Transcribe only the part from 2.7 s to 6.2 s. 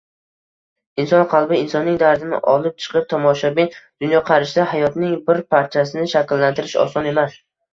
chiqib tomoshabin dunyoqarashida hayotning bir parchasini